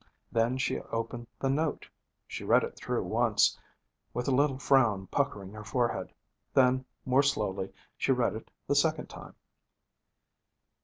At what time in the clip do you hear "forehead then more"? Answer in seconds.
5.63-7.21